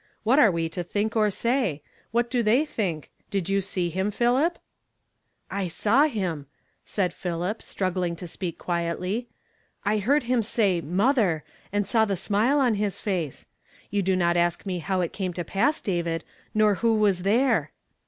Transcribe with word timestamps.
«'•What 0.23 0.39
are 0.39 0.49
we 0.49 0.67
to 0.69 0.81
think 0.83 1.15
or 1.15 1.29
say? 1.29 1.83
What 2.09 2.31
do 2.31 2.41
they 2.41 2.63
tlunk? 2.65 3.09
Did 3.29 3.49
you 3.49 3.61
see 3.61 3.91
hinu 3.91 4.11
Philip?" 4.11 4.57
^'I 5.51 5.69
saw 5.69 6.05
him," 6.05 6.47
said 6.83 7.13
PI; 7.21 7.37
Hip, 7.45 7.61
struggling 7.61 8.15
to 8.15 8.25
speak 8.27 8.57
quietly;" 8.57 9.27
I 9.93 9.99
heard 9.99 10.23
him 10.23 10.41
s^y' 10.41 10.81
Mother,^ 10.83 11.43
and 11.71 11.85
saw 11.87 12.05
the 12.05 12.15
smile 12.15 12.59
on 12.59 12.73
his 12.73 12.99
face. 12.99 13.45
You 13.91 14.01
do 14.01 14.15
not 14.15 14.37
ask 14.37 14.65
me 14.65 14.79
how 14.79 15.01
ijt 15.01 15.13
,came 15.13 15.33
to 15.33 15.43
pass, 15.43 15.79
David, 15.79 16.23
nor 16.55 16.73
who 16.81 16.95
was 16.95 17.21
tliere." 17.21 17.67